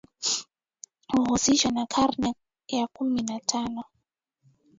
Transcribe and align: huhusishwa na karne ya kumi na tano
huhusishwa 1.07 1.71
na 1.71 1.85
karne 1.85 2.33
ya 2.67 2.87
kumi 2.87 3.21
na 3.21 3.39
tano 3.39 3.83